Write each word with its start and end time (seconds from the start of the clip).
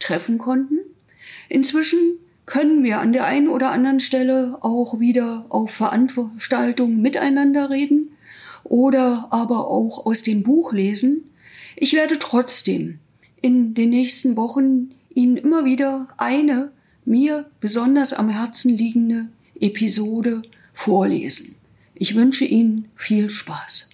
treffen 0.00 0.38
konnten. 0.38 0.78
Inzwischen 1.48 1.98
können 2.46 2.82
wir 2.82 3.00
an 3.00 3.12
der 3.12 3.26
einen 3.26 3.48
oder 3.48 3.70
anderen 3.70 4.00
Stelle 4.00 4.58
auch 4.60 4.98
wieder 4.98 5.46
auf 5.50 5.70
Veranstaltungen 5.70 7.00
miteinander 7.00 7.70
reden 7.70 8.10
oder 8.64 9.28
aber 9.30 9.68
auch 9.68 10.04
aus 10.04 10.22
dem 10.22 10.42
Buch 10.42 10.72
lesen. 10.72 11.30
Ich 11.76 11.92
werde 11.92 12.18
trotzdem 12.18 12.98
in 13.40 13.74
den 13.74 13.90
nächsten 13.90 14.36
Wochen 14.36 14.90
Ihnen 15.14 15.36
immer 15.36 15.64
wieder 15.64 16.08
eine 16.16 16.72
mir 17.04 17.46
besonders 17.60 18.12
am 18.12 18.28
Herzen 18.28 18.76
liegende 18.76 19.28
Episode 19.60 20.42
vorlesen. 20.74 21.56
Ich 21.94 22.14
wünsche 22.14 22.44
Ihnen 22.44 22.88
viel 22.96 23.30
Spaß. 23.30 23.90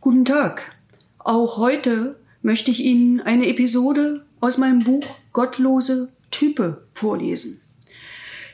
Guten 0.00 0.24
Tag. 0.24 0.74
Auch 1.18 1.58
heute 1.58 2.16
möchte 2.44 2.70
ich 2.70 2.84
Ihnen 2.84 3.20
eine 3.22 3.48
Episode 3.48 4.24
aus 4.40 4.58
meinem 4.58 4.84
Buch 4.84 5.16
Gottlose 5.32 6.12
Type 6.30 6.84
vorlesen. 6.92 7.62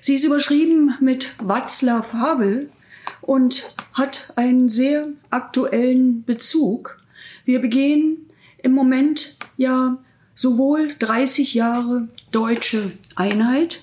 Sie 0.00 0.14
ist 0.14 0.24
überschrieben 0.24 0.94
mit 1.00 1.34
Václav 1.38 2.12
Havel 2.12 2.70
und 3.20 3.74
hat 3.92 4.32
einen 4.36 4.68
sehr 4.68 5.08
aktuellen 5.30 6.24
Bezug. 6.24 7.02
Wir 7.44 7.60
begehen 7.60 8.30
im 8.62 8.72
Moment 8.72 9.36
ja 9.56 9.98
sowohl 10.36 10.94
30 11.00 11.54
Jahre 11.54 12.06
deutsche 12.30 12.92
Einheit 13.16 13.82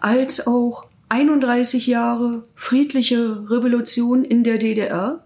als 0.00 0.48
auch 0.48 0.86
31 1.08 1.86
Jahre 1.86 2.42
friedliche 2.56 3.48
Revolution 3.48 4.24
in 4.24 4.42
der 4.42 4.58
DDR 4.58 5.24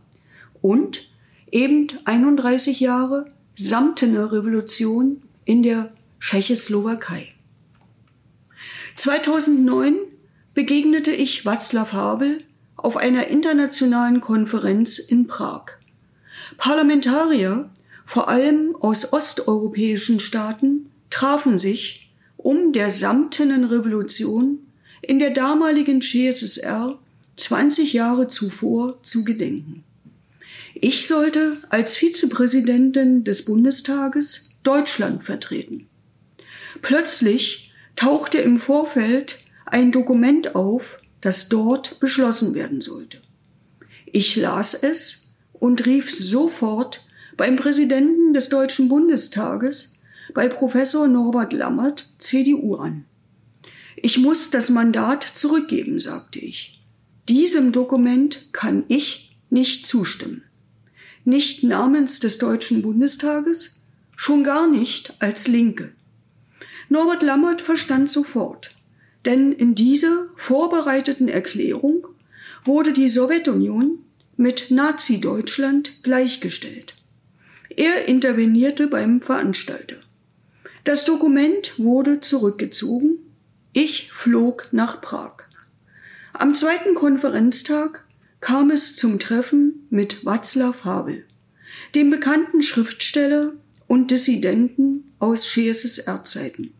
und 0.60 1.08
eben 1.50 1.86
31 2.04 2.80
Jahre 2.80 3.32
samtene 3.66 4.32
Revolution 4.32 5.22
in 5.44 5.62
der 5.62 5.92
Tschechoslowakei. 6.20 7.32
2009 8.94 9.94
begegnete 10.54 11.12
ich 11.12 11.42
Václav 11.42 11.92
Havel 11.92 12.44
auf 12.76 12.96
einer 12.96 13.28
internationalen 13.28 14.20
Konferenz 14.20 14.98
in 14.98 15.26
Prag. 15.26 15.72
Parlamentarier, 16.56 17.70
vor 18.06 18.28
allem 18.28 18.74
aus 18.80 19.12
osteuropäischen 19.12 20.20
Staaten, 20.20 20.90
trafen 21.10 21.58
sich, 21.58 22.10
um 22.36 22.72
der 22.72 22.90
samtenen 22.90 23.64
Revolution 23.64 24.58
in 25.02 25.18
der 25.18 25.30
damaligen 25.30 26.00
CSSR 26.00 26.98
20 27.36 27.92
Jahre 27.92 28.28
zuvor 28.28 29.02
zu 29.02 29.24
gedenken. 29.24 29.84
Ich 30.74 31.06
sollte 31.06 31.58
als 31.68 31.96
Vizepräsidentin 31.96 33.24
des 33.24 33.44
Bundestages 33.44 34.58
Deutschland 34.62 35.24
vertreten. 35.24 35.88
Plötzlich 36.82 37.72
tauchte 37.96 38.38
im 38.38 38.60
Vorfeld 38.60 39.38
ein 39.66 39.92
Dokument 39.92 40.54
auf, 40.54 41.00
das 41.20 41.48
dort 41.48 42.00
beschlossen 42.00 42.54
werden 42.54 42.80
sollte. 42.80 43.20
Ich 44.06 44.36
las 44.36 44.74
es 44.74 45.36
und 45.52 45.86
rief 45.86 46.10
sofort 46.10 47.04
beim 47.36 47.56
Präsidenten 47.56 48.32
des 48.32 48.48
Deutschen 48.48 48.88
Bundestages, 48.88 49.98
bei 50.34 50.48
Professor 50.48 51.08
Norbert 51.08 51.52
Lammert, 51.52 52.08
CDU 52.18 52.76
an. 52.76 53.04
Ich 53.96 54.18
muss 54.18 54.50
das 54.50 54.70
Mandat 54.70 55.24
zurückgeben, 55.24 56.00
sagte 56.00 56.38
ich. 56.38 56.80
Diesem 57.28 57.72
Dokument 57.72 58.48
kann 58.52 58.84
ich 58.88 59.36
nicht 59.50 59.84
zustimmen. 59.84 60.42
Nicht 61.24 61.62
namens 61.62 62.20
des 62.20 62.38
Deutschen 62.38 62.82
Bundestages, 62.82 63.82
schon 64.16 64.44
gar 64.44 64.68
nicht 64.68 65.14
als 65.18 65.48
Linke. 65.48 65.92
Norbert 66.88 67.22
Lammert 67.22 67.60
verstand 67.60 68.10
sofort, 68.10 68.74
denn 69.24 69.52
in 69.52 69.74
dieser 69.74 70.26
vorbereiteten 70.36 71.28
Erklärung 71.28 72.06
wurde 72.64 72.92
die 72.92 73.08
Sowjetunion 73.08 73.98
mit 74.36 74.70
Nazi-Deutschland 74.70 76.02
gleichgestellt. 76.02 76.94
Er 77.76 78.08
intervenierte 78.08 78.88
beim 78.88 79.20
Veranstalter. 79.20 79.96
Das 80.84 81.04
Dokument 81.04 81.78
wurde 81.78 82.20
zurückgezogen. 82.20 83.18
Ich 83.72 84.10
flog 84.12 84.68
nach 84.72 85.00
Prag. 85.00 85.44
Am 86.32 86.54
zweiten 86.54 86.94
Konferenztag 86.94 88.04
kam 88.40 88.70
es 88.70 88.96
zum 88.96 89.18
Treffen 89.18 89.86
mit 89.90 90.24
Václav 90.24 90.84
Havel, 90.84 91.24
dem 91.94 92.10
bekannten 92.10 92.62
Schriftsteller 92.62 93.52
und 93.86 94.10
Dissidenten 94.10 95.12
aus 95.18 95.44
CSSR-Zeiten 95.44 96.72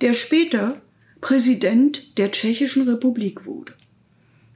der 0.00 0.14
später 0.14 0.80
Präsident 1.20 2.18
der 2.18 2.30
Tschechischen 2.30 2.88
Republik 2.88 3.46
wurde. 3.46 3.74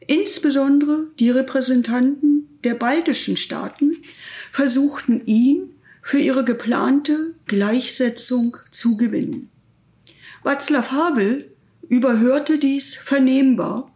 Insbesondere 0.07 1.07
die 1.19 1.31
Repräsentanten 1.31 2.49
der 2.65 2.75
baltischen 2.75 3.37
Staaten 3.37 3.97
versuchten 4.53 5.25
ihn 5.27 5.71
für 6.03 6.19
ihre 6.19 6.45
geplante 6.45 7.35
Gleichsetzung 7.47 8.57
zu 8.71 8.97
gewinnen. 8.97 9.49
Václav 10.45 10.91
Havel 10.91 11.51
überhörte 11.89 12.59
dies 12.59 12.95
vernehmbar 12.95 13.92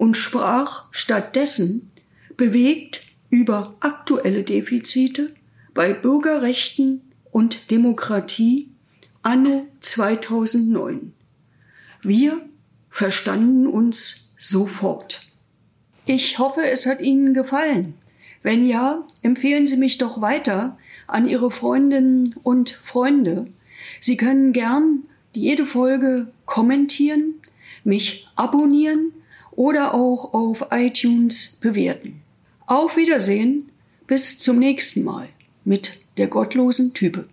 und 0.00 0.16
sprach 0.16 0.84
stattdessen 0.92 1.90
bewegt 2.38 3.02
über 3.28 3.76
aktuelle 3.80 4.44
Defizite 4.44 5.34
bei 5.74 5.92
Bürgerrechten 5.92 7.02
und 7.30 7.70
Demokratie 7.70 8.70
anno 9.20 9.66
2009. 9.80 11.12
Wir 12.00 12.40
verstanden 12.88 13.66
uns 13.66 14.34
sofort. 14.38 15.20
Ich 16.06 16.38
hoffe, 16.38 16.62
es 16.62 16.86
hat 16.86 17.02
Ihnen 17.02 17.34
gefallen. 17.34 17.92
Wenn 18.42 18.66
ja, 18.66 19.06
empfehlen 19.20 19.66
Sie 19.66 19.76
mich 19.76 19.98
doch 19.98 20.22
weiter 20.22 20.78
an 21.08 21.28
Ihre 21.28 21.50
Freundinnen 21.50 22.34
und 22.42 22.70
Freunde. 22.70 23.48
Sie 24.00 24.16
können 24.16 24.54
gern 24.54 25.02
jede 25.34 25.66
Folge 25.66 26.32
kommentieren, 26.46 27.34
mich 27.84 28.26
abonnieren 28.34 29.12
oder 29.60 29.92
auch 29.92 30.32
auf 30.32 30.68
iTunes 30.70 31.58
bewerten. 31.60 32.22
Auf 32.64 32.96
Wiedersehen, 32.96 33.70
bis 34.06 34.38
zum 34.38 34.58
nächsten 34.58 35.04
Mal 35.04 35.28
mit 35.66 35.98
der 36.16 36.28
gottlosen 36.28 36.94
Type. 36.94 37.28